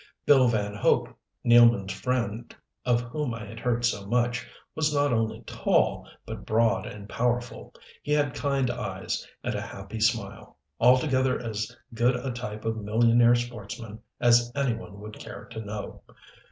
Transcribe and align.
Bill 0.25 0.47
Van 0.47 0.73
Hope, 0.73 1.09
Nealman's 1.45 1.93
friend 1.93 2.55
of 2.85 3.01
whom 3.01 3.35
I 3.35 3.45
had 3.45 3.59
heard 3.59 3.85
so 3.85 4.07
much, 4.07 4.47
was 4.73 4.91
not 4.91 5.13
only 5.13 5.43
tall, 5.45 6.09
but 6.25 6.43
broad 6.43 6.87
and 6.87 7.07
powerful. 7.07 7.71
He 8.01 8.11
had 8.11 8.33
kind 8.33 8.71
eyes 8.71 9.27
and 9.43 9.53
a 9.53 9.61
happy 9.61 9.99
smile 9.99 10.57
altogether 10.79 11.39
as 11.39 11.77
good 11.93 12.15
a 12.15 12.31
type 12.31 12.65
of 12.65 12.77
millionaire 12.77 13.35
sportsman 13.35 13.99
as 14.19 14.51
any 14.55 14.73
one 14.73 14.99
would 15.01 15.19
care 15.19 15.45
to 15.51 15.61
know. 15.61 16.01